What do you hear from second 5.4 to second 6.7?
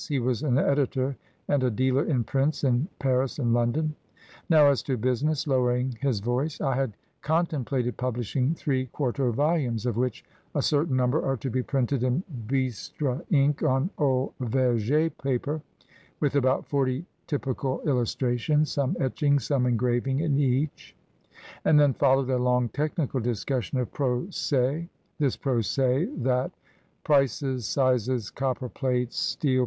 lowering his voice.